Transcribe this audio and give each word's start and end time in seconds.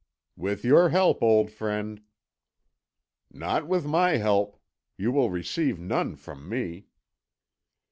"With 0.35 0.65
your 0.65 0.89
help, 0.89 1.21
old 1.21 1.51
friend." 1.51 2.01
"Not 3.31 3.67
with 3.67 3.85
my 3.85 4.17
help. 4.17 4.59
You 4.97 5.11
will 5.11 5.29
receive 5.29 5.79
none 5.79 6.15
from 6.15 6.49
me." 6.49 6.87